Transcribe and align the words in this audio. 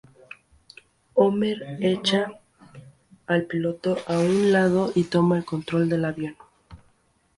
Homer 1.15 1.57
echa 1.83 2.31
al 3.27 3.45
piloto 3.45 3.97
a 4.07 4.17
un 4.17 4.51
lado 4.51 4.91
y 4.95 5.03
toma 5.03 5.37
el 5.37 5.45
control 5.45 5.89
del 5.89 6.05
avión. 6.05 6.35